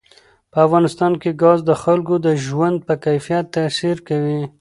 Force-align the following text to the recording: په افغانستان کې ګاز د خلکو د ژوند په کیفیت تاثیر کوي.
په 0.51 0.57
افغانستان 0.65 1.13
کې 1.21 1.31
ګاز 1.41 1.59
د 1.65 1.71
خلکو 1.83 2.15
د 2.25 2.27
ژوند 2.45 2.77
په 2.87 2.93
کیفیت 3.05 3.45
تاثیر 3.57 3.97
کوي. 4.07 4.41